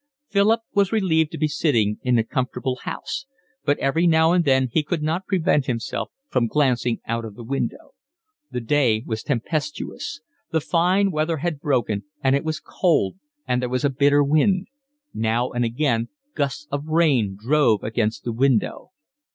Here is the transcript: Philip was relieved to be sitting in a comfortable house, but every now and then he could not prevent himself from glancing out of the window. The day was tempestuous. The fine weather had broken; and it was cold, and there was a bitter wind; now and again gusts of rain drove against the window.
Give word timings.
Philip 0.29 0.61
was 0.73 0.91
relieved 0.91 1.29
to 1.31 1.37
be 1.37 1.47
sitting 1.47 1.99
in 2.01 2.17
a 2.17 2.23
comfortable 2.23 2.79
house, 2.85 3.27
but 3.63 3.77
every 3.77 4.07
now 4.07 4.31
and 4.31 4.43
then 4.43 4.67
he 4.71 4.81
could 4.81 5.03
not 5.03 5.27
prevent 5.27 5.67
himself 5.67 6.11
from 6.27 6.47
glancing 6.47 6.99
out 7.05 7.23
of 7.23 7.35
the 7.35 7.43
window. 7.43 7.91
The 8.49 8.61
day 8.61 9.03
was 9.05 9.21
tempestuous. 9.21 10.21
The 10.49 10.59
fine 10.59 11.11
weather 11.11 11.37
had 11.37 11.59
broken; 11.59 12.05
and 12.23 12.35
it 12.35 12.43
was 12.43 12.59
cold, 12.59 13.17
and 13.47 13.61
there 13.61 13.69
was 13.69 13.85
a 13.85 13.91
bitter 13.91 14.23
wind; 14.23 14.69
now 15.13 15.51
and 15.51 15.63
again 15.63 16.09
gusts 16.33 16.67
of 16.71 16.87
rain 16.87 17.37
drove 17.39 17.83
against 17.83 18.23
the 18.23 18.33
window. 18.33 18.89